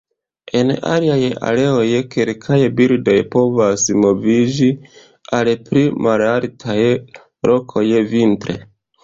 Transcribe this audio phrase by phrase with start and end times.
[0.59, 1.17] En aliaj
[1.49, 1.83] areoj,
[2.15, 4.71] kelkaj birdoj povas moviĝi
[5.41, 6.81] al pli malaltaj
[7.53, 8.59] lokoj vintre.